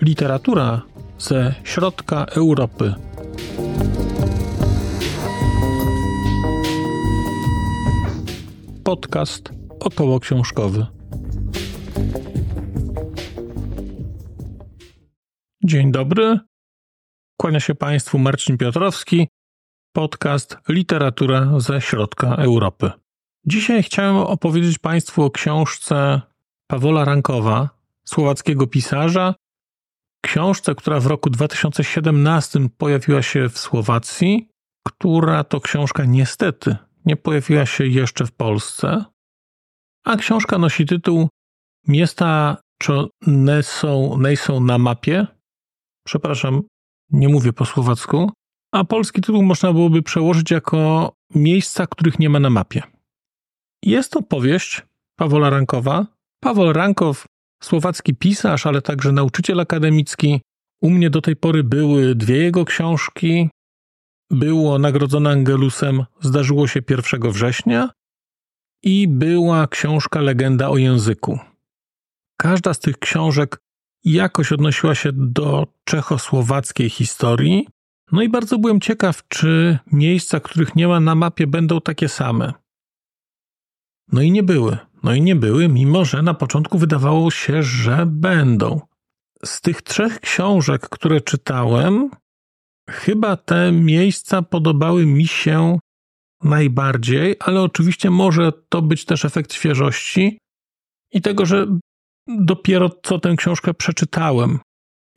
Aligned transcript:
Literatura 0.00 0.82
ze 1.18 1.54
środka 1.64 2.24
Europy. 2.24 2.94
Podcast 8.84 9.50
około 9.80 10.20
książkowy. 10.20 10.86
Dzień 15.64 15.92
dobry. 15.92 16.38
Kłania 17.36 17.60
się 17.60 17.74
Państwu 17.74 18.18
Marcin 18.18 18.58
Piotrowski. 18.58 19.28
Podcast 19.98 20.56
Literatura 20.68 21.60
ze 21.60 21.80
środka 21.80 22.36
Europy. 22.36 22.90
Dzisiaj 23.46 23.82
chciałem 23.82 24.16
opowiedzieć 24.16 24.78
Państwu 24.78 25.22
o 25.22 25.30
książce 25.30 26.20
Pawola 26.70 27.04
Rankowa, 27.04 27.68
słowackiego 28.04 28.66
pisarza, 28.66 29.34
książce, 30.24 30.74
która 30.74 31.00
w 31.00 31.06
roku 31.06 31.30
2017 31.30 32.68
pojawiła 32.76 33.22
się 33.22 33.48
w 33.48 33.58
Słowacji, 33.58 34.48
która 34.86 35.44
to 35.44 35.60
książka 35.60 36.04
niestety 36.04 36.76
nie 37.04 37.16
pojawiła 37.16 37.66
się 37.66 37.86
jeszcze 37.86 38.26
w 38.26 38.32
Polsce, 38.32 39.04
a 40.04 40.16
książka 40.16 40.58
nosi 40.58 40.86
tytuł 40.86 41.28
Miasta 41.88 42.56
co 42.82 43.08
nie 43.26 43.62
są, 43.62 44.18
nie 44.18 44.36
są 44.36 44.60
na 44.60 44.78
mapie. 44.78 45.26
Przepraszam, 46.06 46.62
nie 47.10 47.28
mówię 47.28 47.52
po 47.52 47.64
słowacku. 47.64 48.30
A 48.72 48.84
polski 48.84 49.20
tytuł 49.20 49.42
można 49.42 49.72
byłoby 49.72 50.02
przełożyć 50.02 50.50
jako 50.50 51.12
Miejsca, 51.34 51.86
których 51.86 52.18
nie 52.18 52.30
ma 52.30 52.40
na 52.40 52.50
mapie. 52.50 52.82
Jest 53.84 54.12
to 54.12 54.22
powieść 54.22 54.82
Pawola 55.18 55.50
Rankowa. 55.50 56.06
Paweł 56.40 56.72
Rankow 56.72 57.26
słowacki 57.62 58.14
pisarz, 58.14 58.66
ale 58.66 58.82
także 58.82 59.12
nauczyciel 59.12 59.60
akademicki. 59.60 60.40
U 60.82 60.90
mnie 60.90 61.10
do 61.10 61.20
tej 61.20 61.36
pory 61.36 61.64
były 61.64 62.14
dwie 62.14 62.36
jego 62.36 62.64
książki. 62.64 63.50
Było 64.30 64.78
nagrodzone 64.78 65.30
Angelusem, 65.30 66.04
zdarzyło 66.20 66.66
się 66.66 66.80
1 66.90 67.30
września 67.30 67.90
i 68.82 69.08
była 69.08 69.66
książka 69.66 70.20
Legenda 70.20 70.68
o 70.68 70.76
języku. 70.76 71.38
Każda 72.40 72.74
z 72.74 72.80
tych 72.80 72.98
książek 72.98 73.58
jakoś 74.04 74.52
odnosiła 74.52 74.94
się 74.94 75.10
do 75.12 75.66
czechosłowackiej 75.84 76.90
historii. 76.90 77.68
No 78.12 78.22
i 78.22 78.28
bardzo 78.28 78.58
byłem 78.58 78.80
ciekaw, 78.80 79.28
czy 79.28 79.78
miejsca, 79.92 80.40
których 80.40 80.76
nie 80.76 80.88
ma 80.88 81.00
na 81.00 81.14
mapie, 81.14 81.46
będą 81.46 81.80
takie 81.80 82.08
same. 82.08 82.52
No 84.12 84.22
i 84.22 84.30
nie 84.30 84.42
były. 84.42 84.78
No 85.02 85.14
i 85.14 85.22
nie 85.22 85.36
były, 85.36 85.68
mimo 85.68 86.04
że 86.04 86.22
na 86.22 86.34
początku 86.34 86.78
wydawało 86.78 87.30
się, 87.30 87.62
że 87.62 88.06
będą. 88.06 88.80
Z 89.44 89.60
tych 89.60 89.82
trzech 89.82 90.20
książek, 90.20 90.88
które 90.88 91.20
czytałem, 91.20 92.10
chyba 92.90 93.36
te 93.36 93.72
miejsca 93.72 94.42
podobały 94.42 95.06
mi 95.06 95.26
się 95.26 95.78
najbardziej, 96.42 97.36
ale 97.40 97.62
oczywiście 97.62 98.10
może 98.10 98.52
to 98.68 98.82
być 98.82 99.04
też 99.04 99.24
efekt 99.24 99.54
świeżości 99.54 100.38
i 101.12 101.20
tego, 101.22 101.46
że 101.46 101.66
dopiero 102.28 102.90
co 103.02 103.18
tę 103.18 103.36
książkę 103.36 103.74
przeczytałem. 103.74 104.58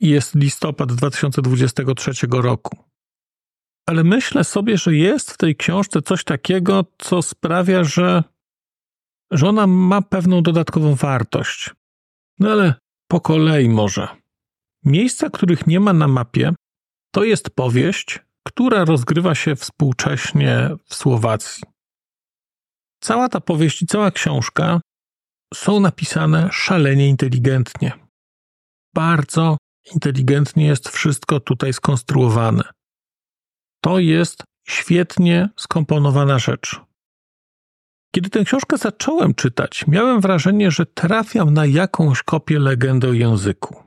Jest 0.02 0.34
listopad 0.34 0.92
2023 0.92 2.12
roku. 2.32 2.76
Ale 3.88 4.04
myślę 4.04 4.44
sobie, 4.44 4.78
że 4.78 4.94
jest 4.94 5.30
w 5.30 5.36
tej 5.36 5.56
książce 5.56 6.02
coś 6.02 6.24
takiego, 6.24 6.84
co 6.98 7.22
sprawia, 7.22 7.84
że 7.84 8.22
że 9.32 9.48
ona 9.48 9.66
ma 9.66 10.02
pewną 10.02 10.42
dodatkową 10.42 10.94
wartość. 10.94 11.70
No 12.38 12.50
ale 12.50 12.74
po 13.08 13.20
kolei 13.20 13.68
może. 13.68 14.08
Miejsca, 14.84 15.30
których 15.30 15.66
nie 15.66 15.80
ma 15.80 15.92
na 15.92 16.08
mapie, 16.08 16.54
to 17.14 17.24
jest 17.24 17.50
powieść, 17.50 18.20
która 18.46 18.84
rozgrywa 18.84 19.34
się 19.34 19.56
współcześnie 19.56 20.70
w 20.84 20.94
Słowacji. 20.94 21.62
Cała 23.00 23.28
ta 23.28 23.40
powieść 23.40 23.82
i 23.82 23.86
cała 23.86 24.10
książka 24.10 24.80
są 25.54 25.80
napisane 25.80 26.48
szalenie 26.52 27.08
inteligentnie. 27.08 27.92
Bardzo 28.94 29.56
inteligentnie 29.94 30.66
jest 30.66 30.88
wszystko 30.88 31.40
tutaj 31.40 31.72
skonstruowane. 31.72 32.62
To 33.84 33.98
jest 33.98 34.44
świetnie 34.68 35.48
skomponowana 35.56 36.38
rzecz. 36.38 36.80
Kiedy 38.14 38.30
tę 38.30 38.44
książkę 38.44 38.76
zacząłem 38.78 39.34
czytać, 39.34 39.86
miałem 39.86 40.20
wrażenie, 40.20 40.70
że 40.70 40.86
trafiam 40.86 41.54
na 41.54 41.66
jakąś 41.66 42.22
kopię 42.22 42.58
legendy 42.58 43.08
o 43.08 43.12
języku. 43.12 43.82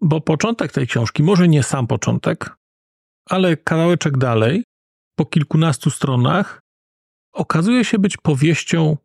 Bo 0.00 0.20
początek 0.20 0.72
tej 0.72 0.86
książki, 0.86 1.22
może 1.22 1.48
nie 1.48 1.62
sam 1.62 1.86
początek, 1.86 2.56
ale 3.30 3.56
kawałeczek 3.56 4.18
dalej, 4.18 4.64
po 5.16 5.26
kilkunastu 5.26 5.90
stronach, 5.90 6.60
okazuje 7.32 7.84
się 7.84 7.98
być 7.98 8.16
powieścią 8.16 8.96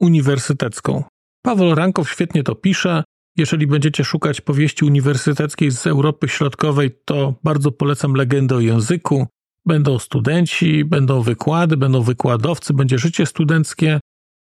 uniwersytecką. 0.00 1.04
Paweł 1.42 1.74
Rankow 1.74 2.10
świetnie 2.10 2.42
to 2.42 2.54
pisze. 2.54 3.04
Jeżeli 3.36 3.66
będziecie 3.66 4.04
szukać 4.04 4.40
powieści 4.40 4.84
uniwersyteckiej 4.84 5.70
z 5.70 5.86
Europy 5.86 6.28
Środkowej, 6.28 6.90
to 7.04 7.34
bardzo 7.44 7.72
polecam 7.72 8.14
legendę 8.14 8.56
o 8.56 8.60
języku. 8.60 9.26
Będą 9.66 9.98
studenci, 9.98 10.84
będą 10.84 11.22
wykłady, 11.22 11.76
będą 11.76 12.02
wykładowcy, 12.02 12.74
będzie 12.74 12.98
życie 12.98 13.26
studenckie, 13.26 14.00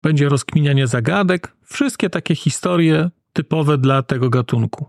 będzie 0.03 0.29
rozkminianie 0.29 0.87
zagadek, 0.87 1.57
wszystkie 1.63 2.09
takie 2.09 2.35
historie 2.35 3.09
typowe 3.33 3.77
dla 3.77 4.03
tego 4.03 4.29
gatunku. 4.29 4.85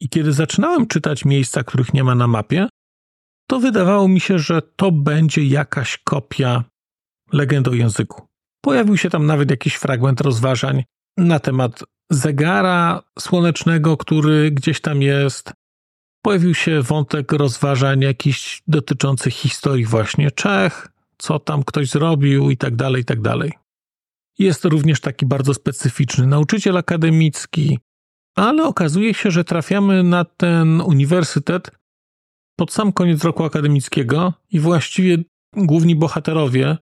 I 0.00 0.08
kiedy 0.08 0.32
zaczynałem 0.32 0.86
czytać 0.86 1.24
miejsca, 1.24 1.64
których 1.64 1.94
nie 1.94 2.04
ma 2.04 2.14
na 2.14 2.26
mapie, 2.26 2.68
to 3.46 3.60
wydawało 3.60 4.08
mi 4.08 4.20
się, 4.20 4.38
że 4.38 4.62
to 4.62 4.92
będzie 4.92 5.44
jakaś 5.44 5.98
kopia 5.98 6.64
legendy 7.32 7.70
o 7.70 7.74
języku. 7.74 8.26
Pojawił 8.60 8.96
się 8.96 9.10
tam 9.10 9.26
nawet 9.26 9.50
jakiś 9.50 9.74
fragment 9.74 10.20
rozważań 10.20 10.84
na 11.16 11.38
temat 11.38 11.82
zegara 12.10 13.02
słonecznego, 13.18 13.96
który 13.96 14.50
gdzieś 14.50 14.80
tam 14.80 15.02
jest, 15.02 15.52
pojawił 16.22 16.54
się 16.54 16.82
wątek 16.82 17.32
rozważań 17.32 18.00
jakichś 18.00 18.62
dotyczących 18.66 19.34
historii 19.34 19.84
właśnie 19.84 20.30
Czech, 20.30 20.88
co 21.18 21.38
tam 21.38 21.64
ktoś 21.64 21.88
zrobił 21.88 22.50
i 22.50 22.56
tak 22.56 22.76
dalej, 22.76 23.02
i 23.02 23.04
tak 23.04 23.20
dalej. 23.20 23.52
Jest 24.38 24.64
również 24.64 25.00
taki 25.00 25.26
bardzo 25.26 25.54
specyficzny 25.54 26.26
nauczyciel 26.26 26.76
akademicki, 26.76 27.78
ale 28.36 28.64
okazuje 28.64 29.14
się, 29.14 29.30
że 29.30 29.44
trafiamy 29.44 30.02
na 30.02 30.24
ten 30.24 30.80
uniwersytet 30.80 31.70
pod 32.56 32.72
sam 32.72 32.92
koniec 32.92 33.24
roku 33.24 33.44
akademickiego 33.44 34.32
i 34.50 34.60
właściwie 34.60 35.18
główni 35.56 35.96
bohaterowie, 35.96 36.76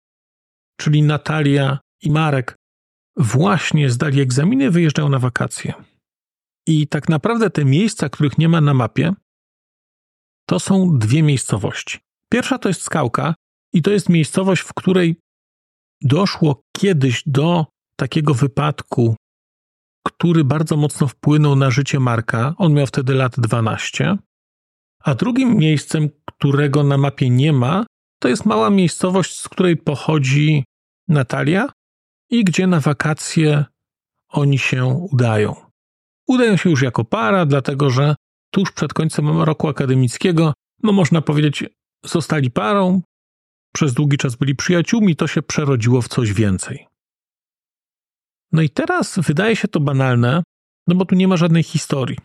czyli 0.79 1.03
Natalia 1.03 1.79
i 2.01 2.11
Marek, 2.11 2.55
właśnie 3.17 3.89
zdali 3.89 4.21
egzaminy, 4.21 4.71
wyjeżdżają 4.71 5.09
na 5.09 5.19
wakacje. 5.19 5.73
I 6.67 6.87
tak 6.87 7.09
naprawdę 7.09 7.49
te 7.49 7.65
miejsca, 7.65 8.09
których 8.09 8.37
nie 8.37 8.49
ma 8.49 8.61
na 8.61 8.73
mapie, 8.73 9.13
to 10.49 10.59
są 10.59 10.97
dwie 10.97 11.23
miejscowości. 11.23 11.99
Pierwsza 12.31 12.57
to 12.57 12.69
jest 12.69 12.81
skałka, 12.81 13.33
i 13.73 13.81
to 13.81 13.91
jest 13.91 14.09
miejscowość, 14.09 14.61
w 14.61 14.73
której 14.73 15.15
doszło 16.01 16.61
kiedyś 16.77 17.23
do 17.25 17.65
takiego 17.99 18.33
wypadku, 18.33 19.15
który 20.07 20.43
bardzo 20.43 20.77
mocno 20.77 21.07
wpłynął 21.07 21.55
na 21.55 21.71
życie 21.71 21.99
Marka. 21.99 22.53
On 22.57 22.73
miał 22.73 22.85
wtedy 22.87 23.13
lat 23.13 23.39
12. 23.39 24.17
A 25.03 25.15
drugim 25.15 25.57
miejscem, 25.57 26.09
którego 26.25 26.83
na 26.83 26.97
mapie 26.97 27.29
nie 27.29 27.53
ma, 27.53 27.85
to 28.21 28.27
jest 28.27 28.45
mała 28.45 28.69
miejscowość, 28.69 29.39
z 29.39 29.49
której 29.49 29.77
pochodzi 29.77 30.63
Natalia 31.07 31.69
i 32.29 32.43
gdzie 32.43 32.67
na 32.67 32.79
wakacje 32.79 33.65
oni 34.29 34.59
się 34.59 34.85
udają. 34.85 35.55
Udają 36.27 36.57
się 36.57 36.69
już 36.69 36.81
jako 36.81 37.05
para, 37.05 37.45
dlatego 37.45 37.89
że 37.89 38.15
tuż 38.51 38.71
przed 38.71 38.93
końcem 38.93 39.41
roku 39.41 39.67
akademickiego, 39.67 40.53
no 40.83 40.91
można 40.91 41.21
powiedzieć, 41.21 41.63
zostali 42.05 42.51
parą, 42.51 43.01
przez 43.73 43.93
długi 43.93 44.17
czas 44.17 44.35
byli 44.35 44.55
przyjaciółmi, 44.55 45.15
to 45.15 45.27
się 45.27 45.41
przerodziło 45.41 46.01
w 46.01 46.07
coś 46.07 46.33
więcej. 46.33 46.87
No 48.51 48.61
i 48.61 48.69
teraz 48.69 49.19
wydaje 49.19 49.55
się 49.55 49.67
to 49.67 49.79
banalne, 49.79 50.43
no 50.87 50.95
bo 50.95 51.05
tu 51.05 51.15
nie 51.15 51.27
ma 51.27 51.37
żadnej 51.37 51.63
historii. 51.63 52.17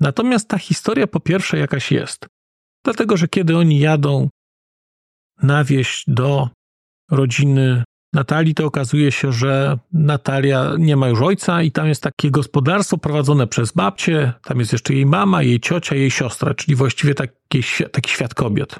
Natomiast 0.00 0.48
ta 0.48 0.58
historia 0.58 1.06
po 1.06 1.20
pierwsze 1.20 1.58
jakaś 1.58 1.92
jest. 1.92 2.26
Dlatego, 2.84 3.16
że 3.16 3.28
kiedy 3.28 3.56
oni 3.56 3.78
jadą 3.78 4.28
na 5.42 5.64
wieś 5.64 6.04
do 6.06 6.48
rodziny 7.10 7.84
Natalii, 8.12 8.54
to 8.54 8.64
okazuje 8.64 9.12
się, 9.12 9.32
że 9.32 9.78
Natalia 9.92 10.72
nie 10.78 10.96
ma 10.96 11.08
już 11.08 11.20
ojca 11.20 11.62
i 11.62 11.72
tam 11.72 11.88
jest 11.88 12.02
takie 12.02 12.30
gospodarstwo 12.30 12.98
prowadzone 12.98 13.46
przez 13.46 13.72
babcię, 13.72 14.32
tam 14.44 14.58
jest 14.58 14.72
jeszcze 14.72 14.94
jej 14.94 15.06
mama, 15.06 15.42
jej 15.42 15.60
ciocia, 15.60 15.96
jej 15.96 16.10
siostra, 16.10 16.54
czyli 16.54 16.76
właściwie 16.76 17.14
taki, 17.14 17.62
taki 17.92 18.10
świat 18.10 18.34
kobiet. 18.34 18.78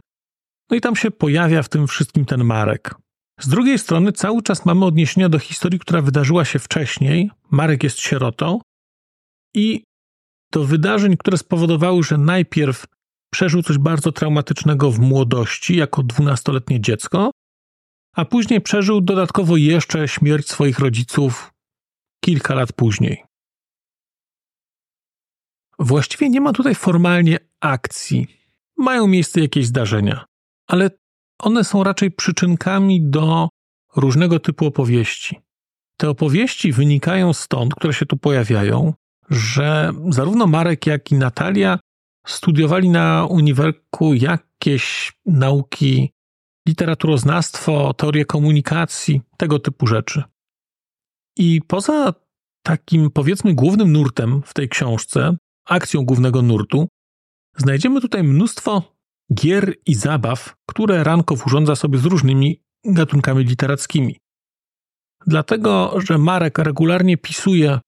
No 0.71 0.77
i 0.77 0.81
tam 0.81 0.97
się 0.97 1.11
pojawia 1.11 1.63
w 1.63 1.69
tym 1.69 1.87
wszystkim 1.87 2.25
ten 2.25 2.45
Marek. 2.45 2.95
Z 3.41 3.49
drugiej 3.49 3.79
strony 3.79 4.13
cały 4.13 4.43
czas 4.43 4.67
mamy 4.67 4.85
odniesienia 4.85 5.29
do 5.29 5.39
historii, 5.39 5.79
która 5.79 6.03
wydarzyła 6.03 6.45
się 6.45 6.59
wcześniej. 6.59 7.31
Marek 7.51 7.83
jest 7.83 8.01
sierotą 8.01 8.61
i 9.55 9.85
do 10.53 10.65
wydarzeń, 10.65 11.17
które 11.17 11.39
spowodowały, 11.39 12.03
że 12.03 12.19
najpierw 12.19 12.85
przeżył 13.33 13.63
coś 13.63 13.79
bardzo 13.79 14.13
traumatycznego 14.13 14.91
w 14.91 14.99
młodości 14.99 15.77
jako 15.77 16.03
dwunastoletnie 16.03 16.81
dziecko, 16.81 17.31
a 18.21 18.25
później 18.25 18.61
przeżył 18.61 19.01
dodatkowo 19.01 19.57
jeszcze 19.57 20.09
śmierć 20.09 20.49
swoich 20.49 20.79
rodziców 20.79 21.53
kilka 22.25 22.55
lat 22.55 22.73
później. 22.73 23.25
Właściwie 25.79 26.29
nie 26.29 26.41
ma 26.41 26.53
tutaj 26.53 26.75
formalnie 26.75 27.39
akcji. 27.61 28.27
Mają 28.77 29.07
miejsce 29.07 29.41
jakieś 29.41 29.67
zdarzenia, 29.67 30.25
ale 30.67 30.91
one 31.39 31.65
są 31.65 31.85
raczej 31.85 32.11
przyczynkami 32.11 33.11
do 33.11 33.49
różnego 33.97 34.41
typu 34.41 34.67
opowieści. 34.67 35.41
Te 35.97 36.11
opowieści 36.11 36.73
wynikają 36.73 37.33
stąd, 37.33 37.75
które 37.75 37.93
się 37.95 38.07
tu 38.07 38.17
pojawiają, 38.17 38.95
że 39.31 39.93
zarówno 40.09 40.47
Marek, 40.47 40.87
jak 40.87 41.13
i 41.13 41.15
Natalia 41.15 41.79
studiowali 42.27 42.89
na 42.89 43.27
uniwerku 43.27 44.15
jakieś 44.15 45.13
nauki, 45.27 46.13
literaturoznawstwo, 46.69 47.95
teorię 47.95 48.25
komunikacji, 48.25 49.21
tego 49.37 49.59
typu 49.59 49.87
rzeczy. 49.87 50.23
I 51.37 51.63
poza 51.63 52.15
takim, 52.63 53.11
powiedzmy, 53.11 53.55
głównym 53.55 53.93
nurtem 53.93 54.43
w 54.43 54.55
tej 54.55 54.69
książce, 54.69 55.37
akcją 55.65 56.05
głównego 56.05 56.43
nurtu, 56.43 56.89
znajdziemy 57.57 58.01
tutaj 58.01 58.23
mnóstwo 58.23 58.97
gier 59.35 59.75
i 59.87 59.95
zabaw, 59.95 60.55
które 60.67 61.05
Rankow 61.05 61.47
urządza 61.47 61.77
sobie 61.77 61.99
z 61.99 62.05
różnymi 62.05 62.63
gatunkami 62.85 63.45
literackimi. 63.45 64.17
Dlatego, 65.27 65.95
że 66.01 66.19
Marek 66.19 66.59
regularnie 66.59 67.17
pisuje 67.17 67.81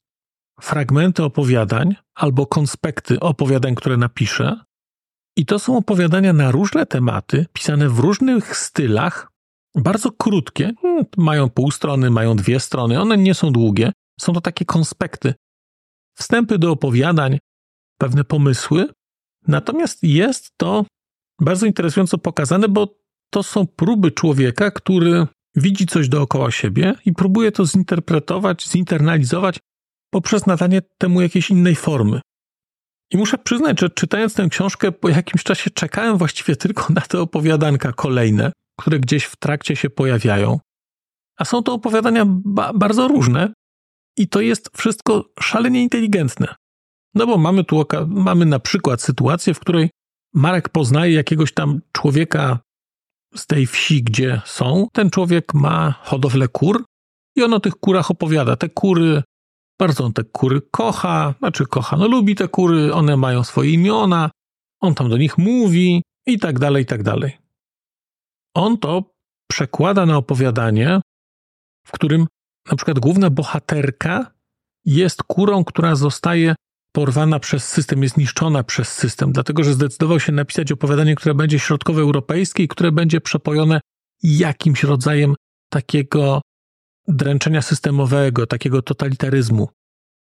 fragmenty 0.61 1.25
opowiadań 1.25 1.95
albo 2.15 2.47
konspekty 2.47 3.21
opowiadań, 3.21 3.75
które 3.75 3.97
napisze, 3.97 4.61
i 5.37 5.47
to 5.47 5.59
są 5.59 5.77
opowiadania 5.77 6.33
na 6.33 6.51
różne 6.51 6.87
tematy, 6.87 7.47
pisane 7.53 7.89
w 7.89 7.99
różnych 7.99 8.57
stylach, 8.57 9.33
bardzo 9.75 10.11
krótkie, 10.11 10.73
hmm, 10.83 11.05
mają 11.17 11.51
pół 11.51 11.71
strony, 11.71 12.11
mają 12.11 12.37
dwie 12.37 12.61
strony, 12.61 13.01
one 13.01 13.17
nie 13.17 13.35
są 13.35 13.53
długie, 13.53 13.93
są 14.21 14.33
to 14.33 14.41
takie 14.41 14.65
konspekty, 14.65 15.35
wstępy 16.15 16.59
do 16.59 16.71
opowiadań, 16.71 17.39
pewne 17.99 18.25
pomysły. 18.25 18.89
Natomiast 19.49 20.03
jest 20.03 20.51
to 20.57 20.85
bardzo 21.41 21.67
interesująco 21.67 22.19
pokazane, 22.19 22.69
bo 22.69 22.89
to 23.31 23.43
są 23.43 23.67
próby 23.67 24.11
człowieka, 24.11 24.71
który 24.71 25.27
widzi 25.57 25.87
coś 25.87 26.09
dookoła 26.09 26.51
siebie 26.51 26.95
i 27.07 27.13
próbuje 27.13 27.53
to 27.53 27.67
zinterpretować, 27.67 28.69
zinternalizować 28.69 29.59
poprzez 30.11 30.47
nadanie 30.47 30.83
temu 30.99 31.21
jakiejś 31.21 31.51
innej 31.51 31.77
formy. 31.77 32.21
I 33.13 33.17
muszę 33.17 33.39
przyznać, 33.39 33.81
że 33.81 33.91
czytając 33.91 34.35
tę 34.35 34.49
książkę, 34.49 34.93
po 34.93 35.09
jakimś 35.09 35.45
czasie 35.45 35.71
czekałem 35.71 36.19
właściwie 36.19 36.57
tylko 36.57 36.93
na 36.93 37.01
te 37.01 37.21
opowiadanka 37.21 37.93
kolejne, 37.93 38.53
które 38.81 39.01
gdzieś 39.01 39.25
w 39.25 39.37
trakcie 39.37 39.77
się 39.77 39.91
pojawiają. 39.91 40.59
A 41.37 41.45
są 41.45 41.63
to 41.63 41.75
opowiadania 41.75 42.25
ba 42.29 42.73
bardzo 42.73 43.09
różne 43.09 43.53
i 44.19 44.29
to 44.29 44.41
jest 44.41 44.71
wszystko 44.77 45.25
szalenie 45.41 45.83
inteligentne. 45.83 46.55
No 47.15 47.27
bo 47.27 47.39
mamy 47.39 47.65
tu 47.65 47.85
mamy 48.07 48.47
na 48.47 48.59
przykład 48.59 49.03
sytuację, 49.03 49.55
w 49.55 49.61
której 49.61 49.91
Marek 50.35 50.69
poznaje 50.69 51.13
jakiegoś 51.13 51.53
tam 51.53 51.81
człowieka 51.93 52.59
z 53.35 53.47
tej 53.47 53.67
wsi, 53.67 54.03
gdzie 54.03 54.41
są. 54.45 54.87
Ten 54.93 55.11
człowiek 55.11 55.55
ma 55.55 55.95
hodowlę 56.03 56.49
kur 56.49 56.85
i 57.37 57.43
on 57.43 57.55
o 57.55 57.61
tych 57.61 57.75
kurach 57.75 58.11
opowiada. 58.11 58.57
Te 58.57 58.69
kury, 58.69 59.23
bardzo 59.83 60.05
on 60.05 60.13
te 60.13 60.25
kury 60.25 60.61
kocha, 60.71 61.35
znaczy 61.39 61.67
kocha, 61.67 61.97
no 61.97 62.09
lubi 62.09 62.35
te 62.35 62.49
kury, 62.49 62.95
one 62.95 63.17
mają 63.17 63.45
swoje 63.45 63.71
imiona, 63.71 64.31
on 64.81 64.95
tam 64.95 65.09
do 65.11 65.17
nich 65.17 65.39
mówi 65.39 66.03
i 66.27 66.39
tak 66.39 66.59
dalej, 66.59 66.83
i 66.83 66.87
tak 66.87 67.03
dalej. 67.03 67.39
On 68.55 68.79
to 68.79 69.15
przekłada 69.51 70.07
na 70.07 70.17
opowiadanie, 70.17 71.01
w 71.87 71.93
którym 71.93 72.27
na 72.71 72.77
przykład 72.77 72.99
główna 72.99 73.31
bohaterka 73.31 74.33
jest 74.85 75.23
kurą, 75.23 75.65
która 75.65 75.95
zostaje 75.95 76.55
porwana 76.93 77.39
przez 77.39 77.69
system, 77.69 78.03
jest 78.03 78.17
niszczona 78.17 78.63
przez 78.63 78.89
system, 78.89 79.33
dlatego 79.33 79.65
że 79.65 79.73
zdecydował 79.73 80.21
się 80.21 80.33
napisać 80.33 80.73
opowiadanie, 80.73 81.15
które 81.15 81.35
będzie 81.35 81.59
środkowoeuropejskie 81.59 82.63
i 82.63 82.69
które 82.69 82.93
będzie 82.93 83.21
przepojone 83.21 83.81
jakimś 84.23 84.83
rodzajem 84.83 85.35
takiego 85.73 86.41
dręczenia 87.09 87.63
systemowego, 87.63 88.47
takiego 88.47 88.83
totalitaryzmu. 88.83 89.69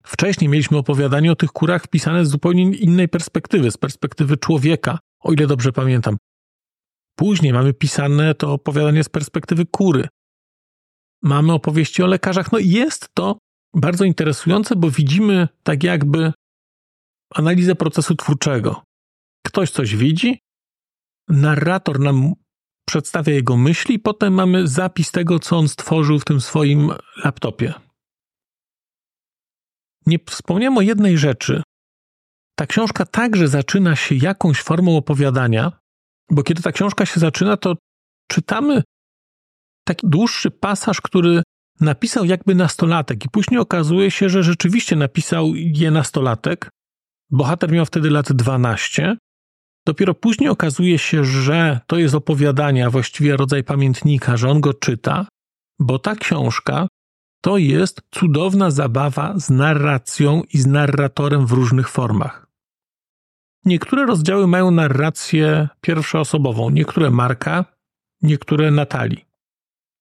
Wcześniej 0.05 0.51
mieliśmy 0.51 0.79
opowiadanie 0.79 1.33
o 1.33 1.37
tych 1.37 1.51
kurach 1.53 1.83
wpisane 1.83 2.27
z 2.27 2.31
zupełnie 2.31 2.63
innej 2.63 3.09
perspektywy, 3.09 3.71
z 3.71 3.77
perspektywy 3.77 4.37
człowieka, 4.37 4.99
o 5.21 5.33
ile 5.33 5.47
dobrze 5.47 5.73
pamiętam. 5.73 6.17
Później 7.19 7.53
mamy 7.53 7.75
pisane 7.75 8.35
to 8.35 8.53
opowiadanie 8.53 9.05
z 9.05 9.09
perspektywy 9.09 9.67
kury. 9.67 10.09
Mamy 11.23 11.53
opowieści 11.53 12.03
o 12.03 12.07
lekarzach. 12.07 12.53
No 12.53 12.59
jest 12.59 13.09
to 13.15 13.39
bardzo 13.75 14.05
interesujące, 14.05 14.77
bo 14.77 14.91
widzimy 14.91 15.49
tak 15.63 15.85
jakby 15.85 16.33
analizę 17.35 17.75
procesu 17.75 18.15
twórczego. 18.15 18.83
Ktoś 19.47 19.71
coś 19.71 19.97
widzi, 19.97 20.39
narrator 21.29 22.01
nam 22.01 22.33
przedstawia 22.87 23.35
jego 23.35 23.57
myśli, 23.57 23.99
potem 23.99 24.33
mamy 24.33 24.69
zapis 24.69 25.11
tego, 25.11 25.39
co 25.39 25.59
on 25.59 25.69
stworzył 25.69 26.19
w 26.19 26.25
tym 26.25 26.41
swoim 26.41 26.93
laptopie. 27.25 27.75
Nie 30.07 30.19
wspomniałem 30.31 30.79
o 30.79 30.81
jednej 30.81 31.19
rzeczy. 31.19 31.63
Ta 32.59 32.67
książka 32.67 33.07
także 33.07 33.49
zaczyna 33.49 33.97
się 33.97 34.15
jakąś 34.15 34.63
formą 34.63 34.97
opowiadania, 34.97 35.73
bo 36.31 36.43
kiedy 36.43 36.63
ta 36.63 36.73
książka 36.73 37.07
się 37.07 37.21
zaczyna, 37.21 37.57
to 37.57 37.77
czytamy 38.29 38.83
taki 39.85 40.09
dłuższy 40.09 40.51
pasaż, 40.51 41.01
który 41.01 41.43
napisał 41.81 42.25
jakby 42.25 42.55
nastolatek, 42.55 43.25
i 43.25 43.29
później 43.29 43.61
okazuje 43.61 44.11
się, 44.11 44.29
że 44.29 44.43
rzeczywiście 44.43 44.97
napisał 44.97 45.55
je 45.55 45.91
nastolatek, 45.91 46.71
Bohater 47.31 47.73
miał 47.73 47.87
wtedy 47.87 48.11
lat 48.11 48.33
12. 48.33 49.17
Dopiero 49.87 50.15
później 50.15 50.49
okazuje 50.49 50.99
się, 50.99 51.25
że 51.25 51.81
to 51.87 51.99
jest 51.99 52.15
opowiadanie, 52.15 52.87
a 52.87 52.91
właściwie 52.91 53.37
rodzaj 53.37 53.65
pamiętnika, 53.65 54.37
że 54.37 54.51
on 54.51 54.61
go 54.61 54.75
czyta, 54.75 55.27
bo 55.79 55.99
ta 55.99 56.15
książka 56.15 56.89
to 57.41 57.59
jest 57.59 58.03
cudowna 58.11 58.71
zabawa 58.71 59.39
z 59.39 59.51
narracją 59.51 60.43
i 60.53 60.59
z 60.59 60.67
narratorem 60.67 61.47
w 61.47 61.53
różnych 61.53 61.89
formach. 61.89 62.47
Niektóre 63.65 64.07
rozdziały 64.07 64.47
mają 64.47 64.71
narrację 64.71 65.69
pierwszoosobową, 65.81 66.71
niektóre 66.71 67.11
Marka, 67.11 67.65
niektóre 68.23 68.71
Natalii. 68.71 69.25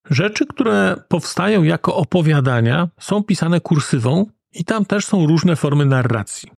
Rzeczy, 0.10 0.46
które 0.46 0.96
powstają 1.08 1.63
jako 1.63 1.96
opowiadania, 1.96 2.89
są 3.00 3.24
pisane 3.24 3.62
kursywą 3.62 4.25
i 4.54 4.65
tam 4.65 4.86
też 4.86 5.06
są 5.06 5.27
różne 5.27 5.56
formy 5.56 5.86
narracji. 5.86 6.51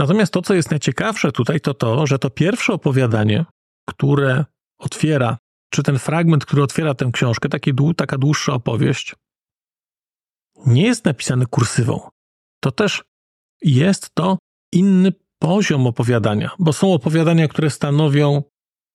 Natomiast 0.00 0.32
to, 0.32 0.42
co 0.42 0.54
jest 0.54 0.70
najciekawsze 0.70 1.32
tutaj, 1.32 1.60
to 1.60 1.74
to, 1.74 2.06
że 2.06 2.18
to 2.18 2.30
pierwsze 2.30 2.72
opowiadanie, 2.72 3.44
które 3.88 4.44
otwiera, 4.78 5.38
czy 5.70 5.82
ten 5.82 5.98
fragment, 5.98 6.44
który 6.44 6.62
otwiera 6.62 6.94
tę 6.94 7.10
książkę, 7.12 7.48
taki, 7.48 7.72
taka 7.96 8.18
dłuższa 8.18 8.52
opowieść, 8.52 9.14
nie 10.66 10.82
jest 10.82 11.04
napisany 11.04 11.46
kursywą. 11.46 12.08
To 12.60 12.72
też 12.72 13.04
jest 13.62 14.10
to 14.14 14.38
inny 14.72 15.12
poziom 15.38 15.86
opowiadania, 15.86 16.50
bo 16.58 16.72
są 16.72 16.92
opowiadania, 16.92 17.48
które 17.48 17.70
stanowią 17.70 18.42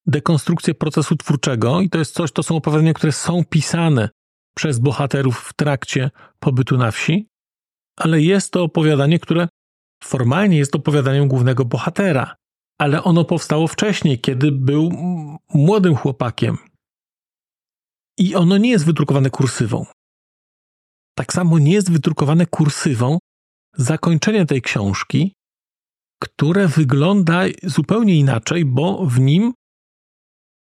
dekonstrukcję 0.06 0.74
procesu 0.74 1.16
twórczego 1.16 1.82
i 1.82 1.90
to 1.90 1.98
jest 1.98 2.14
coś, 2.14 2.32
to 2.32 2.44
są 2.44 2.56
opowiadania, 2.56 2.94
które 2.94 3.12
są 3.12 3.46
pisane 3.50 4.10
przez 4.56 4.80
bohaterów 4.80 5.40
w 5.40 5.54
trakcie 5.54 6.12
pobytu 6.40 6.78
na 6.78 6.92
wsi, 6.92 7.28
ale 7.96 8.22
jest 8.22 8.52
to 8.52 8.64
opowiadanie, 8.64 9.20
które 9.20 9.48
Formalnie 10.04 10.58
jest 10.58 10.76
opowiadaniem 10.76 11.28
głównego 11.28 11.66
bohatera, 11.66 12.36
ale 12.78 13.04
ono 13.04 13.26
powstało 13.26 13.68
wcześniej, 13.68 14.20
kiedy 14.20 14.52
był 14.52 14.92
młodym 15.54 15.96
chłopakiem. 15.96 16.58
I 18.18 18.36
ono 18.36 18.58
nie 18.58 18.70
jest 18.70 18.86
wydrukowane 18.86 19.30
kursywą. 19.30 19.86
Tak 21.18 21.34
samo 21.34 21.60
nie 21.60 21.74
jest 21.74 21.92
wydrukowane 21.92 22.46
kursywą 22.46 23.18
zakończenie 23.78 24.46
tej 24.46 24.62
książki, 24.62 25.36
które 26.22 26.68
wygląda 26.68 27.42
zupełnie 27.64 28.16
inaczej, 28.16 28.66
bo 28.66 29.06
w 29.06 29.20
nim 29.20 29.54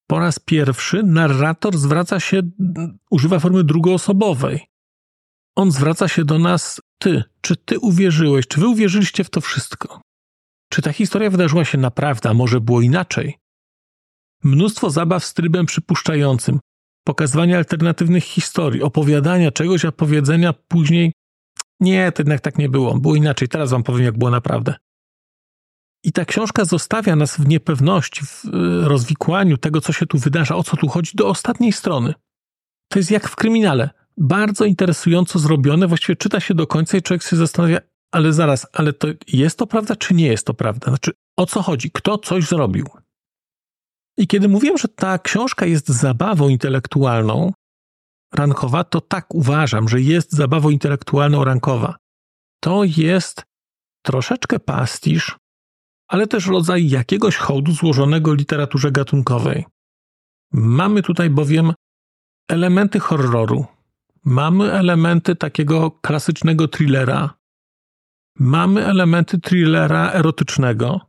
po 0.06 0.18
raz 0.18 0.38
pierwszy 0.38 1.02
narrator 1.02 1.78
zwraca 1.78 2.20
się, 2.20 2.42
używa 3.10 3.38
formy 3.38 3.64
drugoosobowej. 3.64 4.66
On 5.56 5.72
zwraca 5.72 6.08
się 6.08 6.24
do 6.24 6.38
nas 6.38 6.80
ty, 6.98 7.24
czy 7.40 7.56
ty 7.56 7.78
uwierzyłeś, 7.78 8.46
czy 8.46 8.60
wy 8.60 8.68
uwierzyliście 8.68 9.24
w 9.24 9.30
to 9.30 9.40
wszystko? 9.40 10.00
Czy 10.72 10.82
ta 10.82 10.92
historia 10.92 11.30
wydarzyła 11.30 11.64
się 11.64 11.78
naprawdę, 11.78 12.30
a 12.30 12.34
może 12.34 12.60
było 12.60 12.80
inaczej? 12.80 13.40
mnóstwo 14.44 14.90
zabaw 14.90 15.24
z 15.24 15.34
trybem 15.34 15.66
przypuszczającym, 15.66 16.60
pokazywania 17.04 17.56
alternatywnych 17.56 18.24
historii, 18.24 18.82
opowiadania 18.82 19.50
czegoś, 19.50 19.84
a 19.84 19.92
powiedzenia 19.92 20.52
później 20.52 21.12
nie, 21.80 22.12
to 22.12 22.20
jednak 22.20 22.40
tak 22.40 22.58
nie 22.58 22.68
było, 22.68 22.98
było 22.98 23.16
inaczej, 23.16 23.48
teraz 23.48 23.70
wam 23.70 23.82
powiem, 23.82 24.04
jak 24.04 24.18
było 24.18 24.30
naprawdę. 24.30 24.74
I 26.04 26.12
ta 26.12 26.24
książka 26.24 26.64
zostawia 26.64 27.16
nas 27.16 27.36
w 27.36 27.48
niepewności, 27.48 28.26
w 28.26 28.44
y, 28.44 28.88
rozwikłaniu 28.88 29.56
tego, 29.56 29.80
co 29.80 29.92
się 29.92 30.06
tu 30.06 30.18
wydarza, 30.18 30.56
o 30.56 30.62
co 30.62 30.76
tu 30.76 30.88
chodzi, 30.88 31.10
do 31.14 31.28
ostatniej 31.28 31.72
strony. 31.72 32.14
To 32.88 32.98
jest 32.98 33.10
jak 33.10 33.28
w 33.28 33.36
kryminale. 33.36 33.90
Bardzo 34.20 34.64
interesująco 34.64 35.38
zrobione, 35.38 35.86
właściwie 35.86 36.16
czyta 36.16 36.40
się 36.40 36.54
do 36.54 36.66
końca 36.66 36.96
i 36.96 37.02
człowiek 37.02 37.22
się 37.22 37.36
zastanawia, 37.36 37.78
ale 38.12 38.32
zaraz, 38.32 38.66
ale 38.72 38.92
to 38.92 39.08
jest 39.26 39.58
to 39.58 39.66
prawda, 39.66 39.96
czy 39.96 40.14
nie 40.14 40.26
jest 40.26 40.46
to 40.46 40.54
prawda? 40.54 40.90
Znaczy, 40.90 41.12
o 41.36 41.46
co 41.46 41.62
chodzi? 41.62 41.90
Kto 41.90 42.18
coś 42.18 42.44
zrobił? 42.44 42.86
I 44.18 44.26
kiedy 44.26 44.48
mówiłem, 44.48 44.78
że 44.78 44.88
ta 44.88 45.18
książka 45.18 45.66
jest 45.66 45.88
zabawą 45.88 46.48
intelektualną, 46.48 47.52
rankowa, 48.34 48.84
to 48.84 49.00
tak 49.00 49.34
uważam, 49.34 49.88
że 49.88 50.00
jest 50.00 50.32
zabawą 50.32 50.70
intelektualną 50.70 51.44
rankowa. 51.44 51.96
To 52.62 52.84
jest 52.84 53.42
troszeczkę 54.04 54.58
pastisz, 54.58 55.36
ale 56.08 56.26
też 56.26 56.46
rodzaj 56.46 56.88
jakiegoś 56.88 57.36
hołdu 57.36 57.72
złożonego 57.72 58.34
literaturze 58.34 58.92
gatunkowej. 58.92 59.64
Mamy 60.52 61.02
tutaj 61.02 61.30
bowiem 61.30 61.72
elementy 62.48 63.00
horroru, 63.00 63.66
mamy 64.24 64.72
elementy 64.72 65.36
takiego 65.36 65.90
klasycznego 65.90 66.68
thrillera, 66.68 67.34
mamy 68.38 68.86
elementy 68.86 69.40
thrillera 69.40 70.12
erotycznego, 70.12 71.00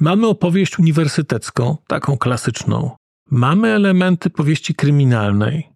mamy 0.00 0.26
opowieść 0.26 0.78
uniwersytecką, 0.78 1.76
taką 1.86 2.18
klasyczną, 2.18 2.96
mamy 3.30 3.68
elementy 3.68 4.30
powieści 4.30 4.74
kryminalnej, 4.74 5.68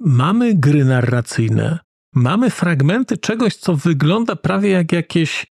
mamy 0.00 0.54
gry 0.54 0.84
narracyjne, 0.84 1.78
mamy 2.14 2.50
fragmenty 2.50 3.18
czegoś, 3.18 3.56
co 3.56 3.76
wygląda 3.76 4.36
prawie 4.36 4.70
jak 4.70 4.92
jakieś 4.92 5.46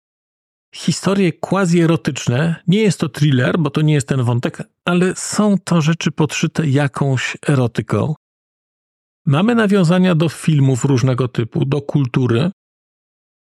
historie 0.74 1.32
quasi-erotyczne. 1.32 2.54
Nie 2.66 2.82
jest 2.82 3.00
to 3.00 3.08
thriller, 3.08 3.58
bo 3.58 3.70
to 3.70 3.80
nie 3.80 3.94
jest 3.94 4.08
ten 4.08 4.22
wątek, 4.22 4.62
ale 4.84 5.14
są 5.16 5.58
to 5.64 5.80
rzeczy 5.80 6.10
podszyte 6.10 6.68
jakąś 6.68 7.36
erotyką. 7.48 8.14
Mamy 9.28 9.54
nawiązania 9.54 10.14
do 10.14 10.28
filmów 10.28 10.84
różnego 10.84 11.28
typu, 11.28 11.64
do 11.64 11.82
kultury. 11.82 12.50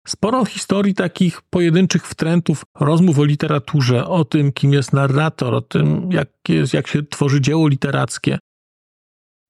Sporo 0.07 0.45
historii 0.45 0.93
takich 0.93 1.41
pojedynczych 1.41 2.07
wtrętów, 2.07 2.63
rozmów 2.79 3.19
o 3.19 3.23
literaturze, 3.23 4.05
o 4.05 4.25
tym, 4.25 4.51
kim 4.51 4.73
jest 4.73 4.93
narrator, 4.93 5.53
o 5.53 5.61
tym, 5.61 6.11
jak, 6.11 6.29
jest, 6.49 6.73
jak 6.73 6.87
się 6.87 7.03
tworzy 7.03 7.41
dzieło 7.41 7.67
literackie. 7.67 8.39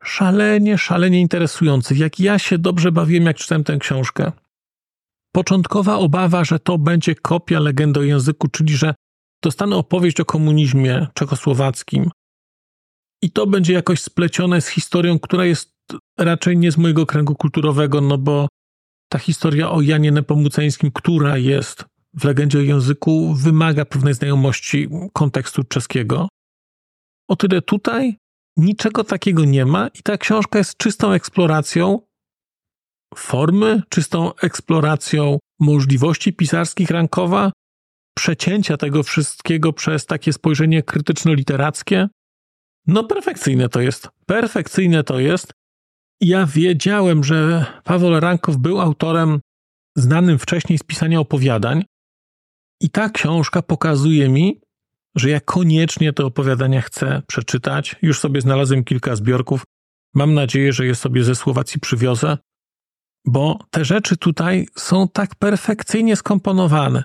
Szalenie, 0.03 0.77
szalenie 0.77 1.21
interesujących. 1.21 1.97
Jak 1.97 2.19
ja 2.19 2.39
się 2.39 2.57
dobrze 2.57 2.91
bawiłem, 2.91 3.25
jak 3.25 3.37
czytałem 3.37 3.63
tę 3.63 3.77
książkę. 3.77 4.31
Początkowa 5.33 5.97
obawa, 5.97 6.43
że 6.43 6.59
to 6.59 6.77
będzie 6.77 7.15
kopia 7.15 7.59
legendy 7.59 7.99
o 7.99 8.03
języku, 8.03 8.47
czyli 8.47 8.77
że 8.77 8.93
dostanę 9.43 9.75
opowieść 9.75 10.19
o 10.19 10.25
komunizmie 10.25 11.07
czechosłowackim 11.13 12.11
i 13.21 13.31
to 13.31 13.47
będzie 13.47 13.73
jakoś 13.73 14.01
splecione 14.01 14.61
z 14.61 14.67
historią, 14.67 15.19
która 15.19 15.45
jest 15.45 15.80
raczej 16.17 16.57
nie 16.57 16.71
z 16.71 16.77
mojego 16.77 17.05
kręgu 17.05 17.35
kulturowego, 17.35 18.01
no 18.01 18.17
bo 18.17 18.47
ta 19.11 19.19
historia 19.19 19.71
o 19.71 19.81
Janie 19.81 20.11
Nepomuceńskim, 20.11 20.91
która 20.91 21.37
jest 21.37 21.85
w 22.13 22.23
legendzie 22.23 22.59
o 22.59 22.61
języku, 22.61 23.33
wymaga 23.33 23.85
pewnej 23.85 24.13
znajomości 24.13 24.89
kontekstu 25.13 25.63
czeskiego. 25.63 26.27
O 27.27 27.35
tyle 27.35 27.61
tutaj 27.61 28.17
niczego 28.57 29.03
takiego 29.03 29.45
nie 29.45 29.65
ma 29.65 29.87
i 29.87 30.03
ta 30.03 30.17
książka 30.17 30.57
jest 30.57 30.77
czystą 30.77 31.11
eksploracją 31.11 32.01
formy, 33.15 33.81
czystą 33.89 34.35
eksploracją 34.35 35.39
możliwości 35.59 36.33
pisarskich 36.33 36.89
Rankowa, 36.89 37.51
przecięcia 38.17 38.77
tego 38.77 39.03
wszystkiego 39.03 39.73
przez 39.73 40.05
takie 40.05 40.33
spojrzenie 40.33 40.83
krytyczno-literackie. 40.83 42.07
No 42.87 43.03
perfekcyjne 43.03 43.69
to 43.69 43.81
jest. 43.81 44.09
Perfekcyjne 44.25 45.03
to 45.03 45.19
jest. 45.19 45.51
Ja 46.21 46.45
wiedziałem, 46.45 47.23
że 47.23 47.65
Paweł 47.83 48.19
Rankow 48.19 48.57
był 48.57 48.81
autorem 48.81 49.39
znanym 49.95 50.39
wcześniej 50.39 50.77
z 50.77 50.83
pisania 50.83 51.19
opowiadań 51.19 51.83
i 52.81 52.89
ta 52.89 53.09
książka 53.09 53.61
pokazuje 53.61 54.29
mi, 54.29 54.61
że 55.15 55.29
ja 55.29 55.39
koniecznie 55.39 56.13
te 56.13 56.25
opowiadania 56.25 56.81
chcę 56.81 57.21
przeczytać. 57.27 57.95
Już 58.01 58.19
sobie 58.19 58.41
znalazłem 58.41 58.83
kilka 58.83 59.15
zbiorków. 59.15 59.63
Mam 60.13 60.33
nadzieję, 60.33 60.73
że 60.73 60.85
je 60.85 60.95
sobie 60.95 61.23
ze 61.23 61.35
Słowacji 61.35 61.79
przywiozę 61.79 62.37
bo 63.25 63.59
te 63.71 63.85
rzeczy 63.85 64.17
tutaj 64.17 64.67
są 64.77 65.07
tak 65.07 65.35
perfekcyjnie 65.35 66.15
skomponowane. 66.15 67.03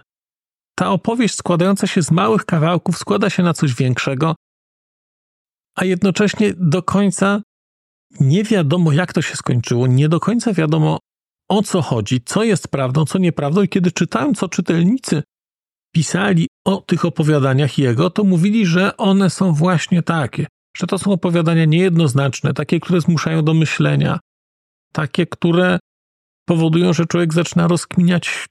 Ta 0.75 0.91
opowieść 0.91 1.35
składająca 1.35 1.87
się 1.87 2.03
z 2.03 2.11
małych 2.11 2.45
kawałków 2.45 2.99
składa 2.99 3.31
się 3.31 3.43
na 3.43 3.55
coś 3.55 3.75
większego, 3.75 4.35
a 5.75 5.85
jednocześnie 5.85 6.55
do 6.57 6.83
końca 6.83 7.43
nie 8.21 8.45
wiadomo, 8.45 8.93
jak 8.93 9.13
to 9.13 9.23
się 9.23 9.37
skończyło, 9.37 9.87
nie 9.87 10.09
do 10.09 10.21
końca 10.21 10.53
wiadomo, 10.53 10.99
o 11.49 11.63
co 11.63 11.83
chodzi, 11.83 12.21
co 12.25 12.45
jest 12.45 12.69
prawdą, 12.69 13.05
co 13.05 13.19
nieprawdą. 13.19 13.63
I 13.63 13.69
kiedy 13.69 13.93
czytałem, 13.93 14.35
co 14.35 14.49
czytelnicy 14.49 15.23
pisali 15.95 16.49
o 16.67 16.77
tych 16.77 17.05
opowiadaniach 17.05 17.79
jego, 17.79 18.11
to 18.11 18.25
mówili, 18.25 18.67
że 18.67 18.97
one 18.97 19.31
są 19.31 19.53
właśnie 19.53 20.03
takie, 20.03 20.47
że 20.77 20.87
to 20.87 20.99
są 20.99 21.13
opowiadania 21.13 21.65
niejednoznaczne, 21.65 22.55
takie, 22.55 22.81
które 22.81 23.01
zmuszają 23.01 23.43
do 23.43 23.55
myślenia, 23.55 24.19
takie, 24.93 25.27
które 25.27 25.79
powodują, 26.49 26.93
że 26.93 27.07
człowiek 27.07 27.35
zaczyna 27.35 27.69
rozkminiać, 27.69 28.47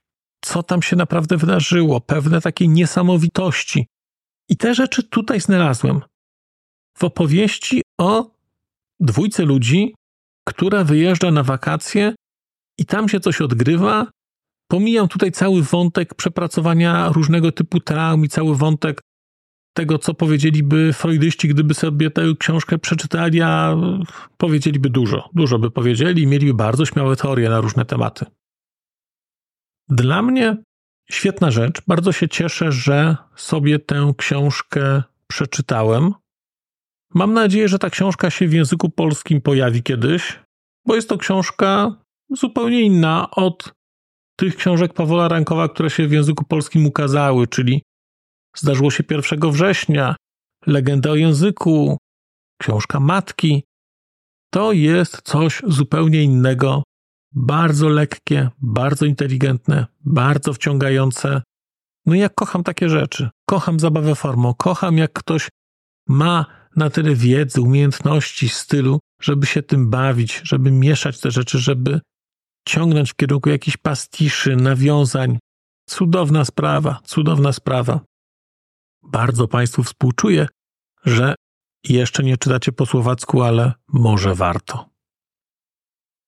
co 0.45 0.63
tam 0.63 0.81
się 0.81 0.95
naprawdę 0.95 1.37
wydarzyło, 1.37 2.01
pewne 2.01 2.41
takie 2.41 2.67
niesamowitości. 2.67 3.87
I 4.49 4.57
te 4.57 4.75
rzeczy 4.75 5.03
tutaj 5.03 5.41
znalazłem. 5.41 6.01
W 6.97 7.03
opowieści 7.03 7.81
o 7.99 8.34
dwójce 8.99 9.45
ludzi, 9.45 9.95
która 10.47 10.83
wyjeżdża 10.83 11.31
na 11.31 11.43
wakacje 11.43 12.15
i 12.77 12.85
tam 12.85 13.09
się 13.09 13.19
coś 13.19 13.41
odgrywa. 13.41 14.07
Pomijam 14.67 15.07
tutaj 15.07 15.31
cały 15.31 15.63
wątek 15.63 16.15
przepracowania 16.15 17.09
różnego 17.09 17.51
typu 17.51 17.79
traum 17.79 18.25
i 18.25 18.29
cały 18.29 18.55
wątek 18.55 19.01
tego, 19.73 19.99
co 19.99 20.13
powiedzieliby 20.13 20.93
freudyści, 20.93 21.47
gdyby 21.47 21.73
sobie 21.73 22.11
tę 22.11 22.23
książkę 22.39 22.77
przeczytali, 22.77 23.41
a 23.41 23.75
powiedzieliby 24.37 24.89
dużo. 24.89 25.29
Dużo 25.33 25.59
by 25.59 25.71
powiedzieli 25.71 26.27
mieliby 26.27 26.53
bardzo 26.53 26.85
śmiałe 26.85 27.15
teorie 27.15 27.49
na 27.49 27.61
różne 27.61 27.85
tematy. 27.85 28.25
Dla 29.89 30.21
mnie 30.21 30.57
świetna 31.11 31.51
rzecz. 31.51 31.81
Bardzo 31.87 32.11
się 32.11 32.29
cieszę, 32.29 32.71
że 32.71 33.17
sobie 33.35 33.79
tę 33.79 34.13
książkę 34.17 35.03
przeczytałem. 35.27 36.13
Mam 37.15 37.33
nadzieję, 37.33 37.67
że 37.67 37.79
ta 37.79 37.89
książka 37.89 38.29
się 38.29 38.47
w 38.47 38.53
języku 38.53 38.89
polskim 38.89 39.41
pojawi 39.41 39.83
kiedyś, 39.83 40.39
bo 40.87 40.95
jest 40.95 41.09
to 41.09 41.17
książka 41.17 41.95
zupełnie 42.29 42.81
inna 42.81 43.31
od 43.31 43.73
tych 44.39 44.55
książek 44.55 44.93
Pawła 44.93 45.27
Rankowa, 45.27 45.69
które 45.69 45.89
się 45.89 46.07
w 46.07 46.11
języku 46.11 46.45
polskim 46.45 46.85
ukazały, 46.85 47.47
czyli 47.47 47.81
Zdarzyło 48.55 48.91
się 48.91 49.03
1 49.09 49.51
września, 49.51 50.15
legenda 50.67 51.09
o 51.09 51.15
języku, 51.15 51.97
książka 52.61 52.99
matki. 52.99 53.63
To 54.53 54.71
jest 54.71 55.21
coś 55.21 55.61
zupełnie 55.67 56.23
innego, 56.23 56.83
bardzo 57.31 57.89
lekkie, 57.89 58.49
bardzo 58.61 59.05
inteligentne, 59.05 59.85
bardzo 60.01 60.53
wciągające. 60.53 61.41
No 62.05 62.15
ja 62.15 62.29
kocham 62.29 62.63
takie 62.63 62.89
rzeczy. 62.89 63.29
Kocham 63.49 63.79
zabawę 63.79 64.15
formą, 64.15 64.53
kocham 64.53 64.97
jak 64.97 65.13
ktoś 65.13 65.49
ma 66.07 66.45
na 66.75 66.89
tyle 66.89 67.15
wiedzy, 67.15 67.61
umiejętności, 67.61 68.49
stylu, 68.49 68.99
żeby 69.21 69.45
się 69.45 69.63
tym 69.63 69.89
bawić, 69.89 70.41
żeby 70.43 70.71
mieszać 70.71 71.19
te 71.19 71.31
rzeczy, 71.31 71.59
żeby 71.59 72.01
ciągnąć 72.67 73.11
w 73.11 73.15
kierunku 73.15 73.49
jakichś 73.49 73.77
pastiszy, 73.77 74.55
nawiązań. 74.55 75.39
Cudowna 75.89 76.45
sprawa, 76.45 76.99
cudowna 77.03 77.53
sprawa. 77.53 77.99
Bardzo 79.03 79.47
Państwu 79.47 79.83
współczuję, 79.83 80.47
że 81.05 81.35
jeszcze 81.83 82.23
nie 82.23 82.37
czytacie 82.37 82.71
po 82.71 82.85
słowacku, 82.85 83.41
ale 83.41 83.73
może 83.87 84.35
warto. 84.35 84.89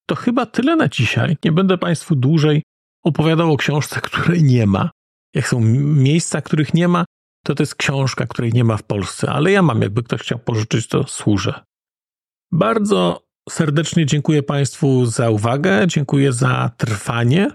To 0.06 0.16
chyba 0.16 0.46
tyle 0.46 0.76
na 0.76 0.88
dzisiaj. 0.88 1.38
Nie 1.46 1.52
będę 1.52 1.78
Państwu 1.78 2.16
dłużej 2.16 2.64
opowiadał 3.04 3.54
o 3.54 3.58
książce, 3.58 4.02
której 4.02 4.44
nie 4.44 4.68
ma. 4.68 4.92
Jak 5.34 5.48
są 5.48 5.60
miejsca, 5.60 6.42
których 6.42 6.74
nie 6.74 6.88
ma, 6.88 7.06
to 7.48 7.56
to 7.56 7.64
jest 7.64 7.76
książka, 7.76 8.28
której 8.28 8.54
nie 8.54 8.64
ma 8.64 8.78
w 8.78 8.84
Polsce, 8.84 9.30
ale 9.30 9.52
ja 9.52 9.62
mam, 9.62 9.82
jakby 9.82 10.04
ktoś 10.04 10.22
chciał 10.22 10.40
pożyczyć, 10.40 10.88
to 10.88 11.04
służę. 11.04 11.64
Bardzo 12.52 13.28
serdecznie 13.50 14.06
dziękuję 14.06 14.44
Państwu 14.44 15.06
za 15.06 15.30
uwagę, 15.30 15.88
dziękuję 15.88 16.34
za 16.34 16.72
trwanie. 16.78 17.52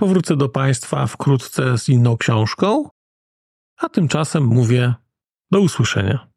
Powrócę 0.00 0.36
do 0.36 0.48
Państwa 0.48 1.06
wkrótce 1.06 1.78
z 1.78 1.88
inną 1.88 2.16
książką. 2.16 2.88
A 3.78 3.88
tymczasem 3.88 4.44
mówię 4.44 4.94
do 5.50 5.60
usłyszenia. 5.60 6.28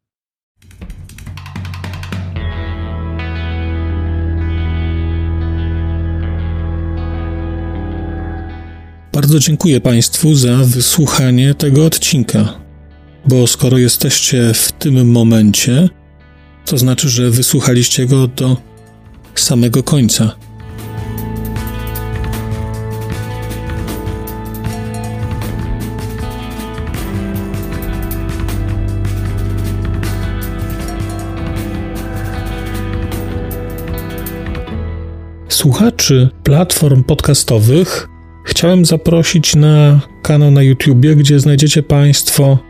Bardzo 9.12 9.38
dziękuję 9.38 9.80
Państwu 9.80 10.34
za 10.34 10.56
wysłuchanie 10.56 11.54
tego 11.54 11.86
odcinka, 11.86 12.69
bo 13.28 13.46
skoro 13.46 13.78
jesteście 13.78 14.54
w 14.54 14.72
tym 14.72 15.10
momencie, 15.10 15.88
to 16.64 16.78
znaczy, 16.78 17.08
że 17.08 17.30
wysłuchaliście 17.30 18.06
go 18.06 18.26
do 18.26 18.56
samego 19.34 19.82
końca. 19.82 20.36
Słuchaczy 35.48 36.28
platform 36.42 37.04
podcastowych 37.04 38.08
chciałem 38.44 38.84
zaprosić 38.84 39.56
na 39.56 40.00
kanał 40.22 40.50
na 40.50 40.62
YouTubie, 40.62 41.16
gdzie 41.16 41.40
znajdziecie 41.40 41.82
Państwo 41.82 42.69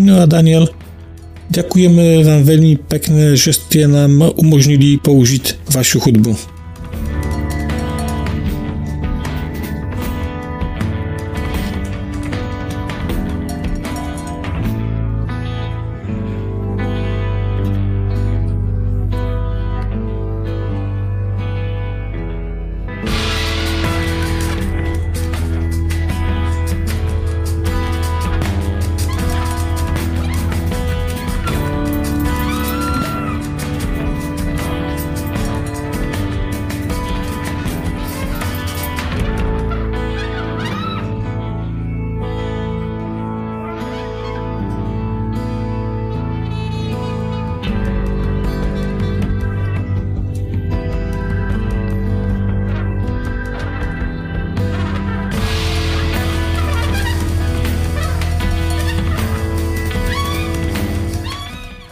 Šino 0.00 0.16
a 0.16 0.24
Daniel, 0.24 0.64
ďakujeme 1.52 2.24
vám 2.24 2.40
veľmi 2.48 2.88
pekne, 2.88 3.36
že 3.36 3.52
ste 3.52 3.84
nám 3.84 4.32
umožnili 4.32 4.96
použiť 4.96 5.68
vašu 5.68 6.00
hudbu. 6.00 6.59